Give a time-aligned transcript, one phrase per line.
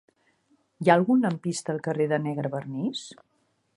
[0.85, 3.05] Hi ha algun lampista al carrer de Negrevernís?